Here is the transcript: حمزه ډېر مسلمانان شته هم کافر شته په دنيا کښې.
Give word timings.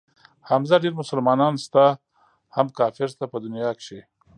حمزه 0.49 0.75
ډېر 0.83 0.93
مسلمانان 1.01 1.53
شته 1.63 1.85
هم 2.55 2.67
کافر 2.77 3.07
شته 3.13 3.25
په 3.31 3.37
دنيا 3.45 3.69
کښې. 3.79 3.99